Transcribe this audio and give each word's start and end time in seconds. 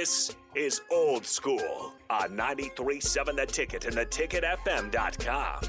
This 0.00 0.36
is 0.54 0.80
Old 0.92 1.26
School 1.26 1.92
on 2.08 2.28
93.7 2.30 3.34
The 3.34 3.46
Ticket 3.46 3.84
and 3.84 3.96
theticketfm.com. 3.96 5.60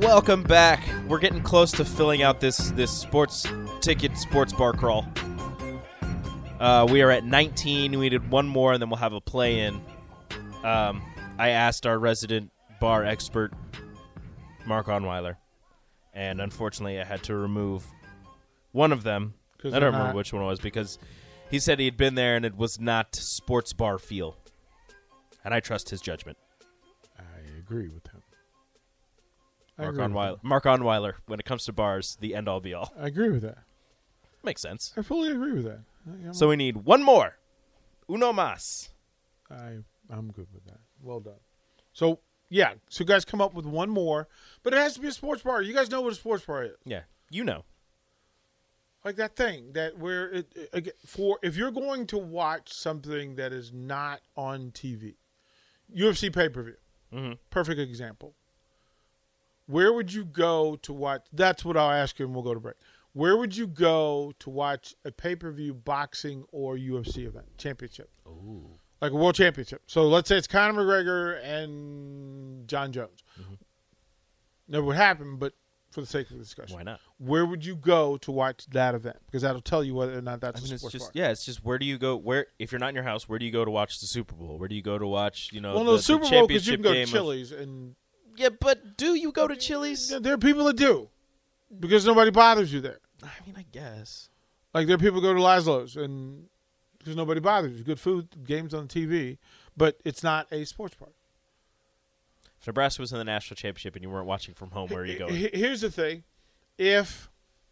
Welcome 0.00 0.44
back. 0.44 0.88
We're 1.08 1.18
getting 1.18 1.42
close 1.42 1.72
to 1.72 1.84
filling 1.84 2.22
out 2.22 2.38
this 2.38 2.70
this 2.70 2.96
sports 2.96 3.44
ticket 3.80 4.16
sports 4.16 4.52
bar 4.52 4.74
crawl. 4.74 5.04
Uh, 6.60 6.86
we 6.88 7.02
are 7.02 7.10
at 7.10 7.24
19. 7.24 7.98
We 7.98 8.08
did 8.08 8.30
one 8.30 8.46
more, 8.46 8.72
and 8.72 8.80
then 8.80 8.88
we'll 8.88 8.98
have 8.98 9.14
a 9.14 9.20
play 9.20 9.58
in. 9.58 9.82
Um, 10.62 11.02
I 11.40 11.48
asked 11.48 11.86
our 11.86 11.98
resident 11.98 12.52
bar 12.78 13.04
expert, 13.04 13.52
Mark 14.64 14.86
Onweiler, 14.86 15.38
and 16.12 16.40
unfortunately, 16.40 17.00
I 17.00 17.04
had 17.04 17.22
to 17.24 17.34
remove 17.34 17.86
one 18.72 18.92
of 18.92 19.02
them. 19.02 19.34
I 19.60 19.70
don't 19.70 19.74
remember 19.74 19.98
not- 20.08 20.14
which 20.14 20.32
one 20.32 20.42
it 20.42 20.46
was 20.46 20.60
because 20.60 20.98
he 21.50 21.58
said 21.58 21.78
he 21.78 21.84
had 21.84 21.96
been 21.96 22.14
there 22.14 22.36
and 22.36 22.44
it 22.44 22.56
was 22.56 22.80
not 22.80 23.14
sports 23.14 23.72
bar 23.72 23.98
feel, 23.98 24.36
and 25.44 25.54
I 25.54 25.60
trust 25.60 25.90
his 25.90 26.00
judgment. 26.00 26.36
I 27.18 27.58
agree 27.58 27.88
with 27.88 28.06
him. 28.08 28.22
I 29.78 29.82
Mark 29.84 29.96
Onweiler. 29.96 30.38
Mark 30.42 30.64
Onweiler, 30.64 31.12
when 31.26 31.38
it 31.40 31.44
comes 31.46 31.64
to 31.64 31.72
bars, 31.72 32.16
the 32.20 32.34
end 32.34 32.48
all 32.48 32.60
be 32.60 32.74
all. 32.74 32.92
I 32.98 33.06
agree 33.06 33.30
with 33.30 33.42
that. 33.42 33.58
Makes 34.44 34.60
sense. 34.60 34.92
I 34.96 35.02
fully 35.02 35.30
agree 35.30 35.52
with 35.52 35.64
that. 35.64 35.80
I, 36.28 36.32
So 36.32 36.48
we 36.48 36.56
need 36.56 36.78
one 36.78 37.02
more. 37.02 37.36
Uno 38.10 38.32
más. 38.32 38.88
I 39.50 39.78
I'm 40.10 40.30
good 40.32 40.48
with 40.52 40.64
that. 40.66 40.80
Well 41.00 41.20
done. 41.20 41.40
So 41.92 42.20
yeah, 42.52 42.74
so 42.90 43.02
you 43.02 43.06
guys 43.08 43.24
come 43.24 43.40
up 43.40 43.54
with 43.54 43.64
one 43.64 43.88
more, 43.88 44.28
but 44.62 44.74
it 44.74 44.76
has 44.76 44.94
to 44.94 45.00
be 45.00 45.08
a 45.08 45.12
sports 45.12 45.42
bar. 45.42 45.62
You 45.62 45.72
guys 45.72 45.90
know 45.90 46.02
what 46.02 46.12
a 46.12 46.16
sports 46.16 46.44
bar 46.44 46.64
is, 46.64 46.76
Yeah, 46.84 47.02
you 47.30 47.44
know. 47.44 47.64
like 49.04 49.16
that 49.16 49.34
thing 49.36 49.72
that 49.72 49.98
where 49.98 50.30
it, 50.30 50.52
it 50.54 50.68
again, 50.72 50.92
for 51.06 51.38
if 51.42 51.56
you're 51.56 51.70
going 51.70 52.06
to 52.08 52.18
watch 52.18 52.72
something 52.72 53.36
that 53.36 53.52
is 53.52 53.72
not 53.72 54.20
on 54.36 54.70
TV, 54.72 55.14
UFC 55.94 56.30
pay 56.32 56.48
per 56.50 56.62
view, 56.62 56.76
Mhm. 57.12 57.38
perfect 57.50 57.80
example. 57.80 58.34
Where 59.66 59.92
would 59.92 60.12
you 60.12 60.24
go 60.24 60.76
to 60.82 60.92
watch? 60.92 61.24
That's 61.32 61.64
what 61.64 61.76
I'll 61.76 61.90
ask 61.90 62.18
you, 62.18 62.26
and 62.26 62.34
we'll 62.34 62.44
go 62.44 62.52
to 62.54 62.60
break. 62.60 62.76
Where 63.14 63.36
would 63.36 63.56
you 63.56 63.66
go 63.66 64.32
to 64.40 64.50
watch 64.50 64.94
a 65.04 65.10
pay 65.12 65.36
per 65.36 65.50
view 65.52 65.72
boxing 65.74 66.44
or 66.52 66.76
UFC 66.76 67.24
event 67.26 67.46
championship? 67.58 68.10
Like 69.02 69.10
a 69.10 69.16
world 69.16 69.34
championship. 69.34 69.82
So 69.88 70.06
let's 70.06 70.28
say 70.28 70.36
it's 70.36 70.46
Conor 70.46 70.80
McGregor 70.80 71.44
and 71.44 72.68
Jon 72.68 72.92
Jones. 72.92 73.24
Mm-hmm. 73.38 73.54
Never 74.68 74.86
would 74.86 74.96
happen, 74.96 75.38
but 75.38 75.54
for 75.90 76.02
the 76.02 76.06
sake 76.06 76.30
of 76.30 76.36
the 76.36 76.42
discussion, 76.44 76.76
Why 76.76 76.84
not? 76.84 77.00
Where 77.18 77.44
would 77.44 77.64
you 77.64 77.74
go 77.74 78.16
to 78.18 78.30
watch 78.30 78.64
that 78.68 78.94
event? 78.94 79.16
Because 79.26 79.42
that'll 79.42 79.60
tell 79.60 79.82
you 79.82 79.96
whether 79.96 80.16
or 80.16 80.22
not 80.22 80.40
that's 80.40 80.60
I 80.60 80.64
mean, 80.64 80.74
a 80.74 80.78
sports 80.78 80.92
just 80.92 81.04
bar. 81.06 81.10
yeah, 81.14 81.30
it's 81.30 81.44
just 81.44 81.64
where 81.64 81.78
do 81.78 81.84
you 81.84 81.98
go? 81.98 82.16
Where 82.16 82.46
if 82.60 82.70
you're 82.70 82.78
not 82.78 82.90
in 82.90 82.94
your 82.94 83.02
house, 83.02 83.28
where 83.28 83.40
do 83.40 83.44
you 83.44 83.50
go 83.50 83.64
to 83.64 83.70
watch 83.72 84.00
the 84.00 84.06
Super 84.06 84.34
Bowl? 84.34 84.56
Where 84.56 84.68
do 84.68 84.76
you 84.76 84.82
go 84.82 84.98
to 84.98 85.06
watch? 85.06 85.50
You 85.52 85.60
know, 85.60 85.74
well, 85.74 85.84
the, 85.84 85.90
no, 85.90 85.96
the 85.96 86.02
Super 86.02 86.24
the 86.24 86.30
Bowl 86.30 86.46
because 86.46 86.68
you 86.68 86.74
can 86.74 86.82
go 86.82 86.94
to 86.94 87.02
of- 87.02 87.08
Chili's 87.08 87.50
and 87.50 87.96
yeah, 88.36 88.50
but 88.50 88.96
do 88.96 89.16
you 89.16 89.32
go 89.32 89.48
to 89.48 89.56
Chili's? 89.56 90.08
There 90.08 90.32
are 90.32 90.38
people 90.38 90.64
that 90.66 90.76
do 90.76 91.08
because 91.78 92.06
nobody 92.06 92.30
bothers 92.30 92.72
you 92.72 92.80
there. 92.80 93.00
I 93.22 93.30
mean, 93.44 93.56
I 93.58 93.66
guess. 93.72 94.28
Like 94.72 94.86
there 94.86 94.94
are 94.94 94.98
people 94.98 95.20
who 95.20 95.26
go 95.26 95.34
to 95.34 95.40
Lazlo's 95.40 95.96
and 95.96 96.46
because 97.02 97.16
nobody 97.16 97.40
bothers 97.40 97.76
you. 97.76 97.84
Good 97.84 98.00
food, 98.00 98.28
games 98.44 98.72
on 98.72 98.88
TV, 98.88 99.38
but 99.76 99.98
it's 100.04 100.22
not 100.22 100.46
a 100.52 100.64
sports 100.64 100.94
bar. 100.94 101.08
If 102.60 102.66
Nebraska 102.66 103.02
was 103.02 103.12
in 103.12 103.18
the 103.18 103.24
national 103.24 103.56
championship 103.56 103.96
and 103.96 104.04
you 104.04 104.10
weren't 104.10 104.26
watching 104.26 104.54
from 104.54 104.70
home, 104.70 104.88
where 104.88 105.02
are 105.02 105.06
you 105.06 105.18
going? 105.18 105.34
Here's 105.34 105.80
the 105.80 105.90
thing: 105.90 106.22
if 106.78 107.28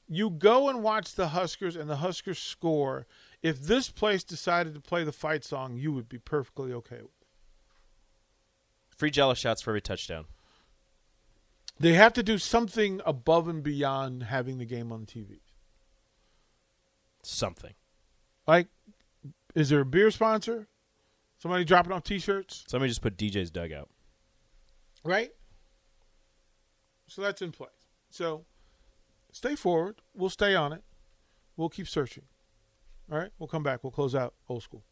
you 0.08 0.31
go 0.31 0.69
and 0.69 0.83
watch 0.83 1.14
the 1.14 1.28
Huskers 1.28 1.77
and 1.77 1.89
the 1.89 1.97
Huskers 1.97 2.41
score, 2.41 3.06
if 3.42 3.61
this 3.61 3.89
place 3.89 4.25
decided 4.25 4.75
to 4.75 4.81
play 4.81 5.05
the 5.05 5.12
fight 5.12 5.45
song, 5.45 5.77
you 5.77 5.92
would 5.92 6.08
be 6.08 6.19
perfectly 6.19 6.73
okay 6.73 6.96
with. 6.96 7.05
it. 7.05 7.27
Free 8.96 9.13
jello 9.13 9.35
shots 9.35 9.63
for 9.63 9.70
every 9.70 9.80
touchdown. 9.80 10.27
They 11.79 11.95
have 11.95 12.13
to 12.14 12.23
do 12.23 12.36
something 12.36 13.01
above 13.07 13.48
and 13.48 13.63
beyond 13.63 14.24
having 14.24 14.58
the 14.58 14.67
game 14.67 14.92
on 14.92 15.07
TV. 15.07 15.39
Something. 17.23 17.73
Like, 18.46 18.67
is 19.55 19.68
there 19.68 19.80
a 19.80 19.84
beer 19.84 20.11
sponsor? 20.11 20.68
Somebody 21.38 21.64
dropping 21.64 21.92
off 21.92 22.02
T-shirts, 22.05 22.64
Somebody 22.68 22.90
just 22.90 23.00
put 23.02 23.16
DJ's 23.16 23.50
dugout. 23.50 23.88
right? 25.05 25.30
So 27.08 27.22
that's 27.22 27.40
in 27.42 27.50
place. 27.50 27.70
So 28.10 28.44
stay 29.33 29.56
forward. 29.56 30.00
We'll 30.14 30.30
stay 30.30 30.55
on 30.55 30.72
it. 30.72 30.83
We'll 31.56 31.68
keep 31.70 31.89
searching. 31.89 32.24
All 33.10 33.18
right. 33.18 33.30
We'll 33.39 33.48
come 33.48 33.62
back. 33.62 33.83
We'll 33.83 33.90
close 33.90 34.14
out 34.14 34.34
old 34.48 34.62
school. 34.62 34.84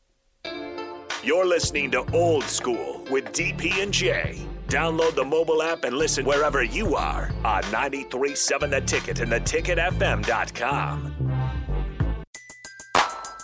You're 1.23 1.47
listening 1.47 1.91
to 1.93 2.05
Old 2.15 2.45
School 2.45 3.05
with 3.11 3.27
DP 3.33 3.83
and 3.83 3.93
J. 3.93 4.47
Download 4.69 5.15
the 5.17 5.25
mobile 5.25 5.63
app 5.63 5.83
and 5.85 5.97
listen 5.97 6.25
wherever 6.25 6.63
you 6.63 6.95
are 6.95 7.31
on 7.45 7.63
93.7 7.65 8.71
The 8.71 8.81
Ticket 8.83 9.19
and 9.21 9.33
theticketfm.com. 9.33 11.15